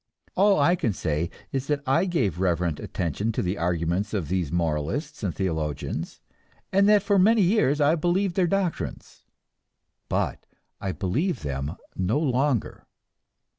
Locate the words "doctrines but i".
8.47-10.91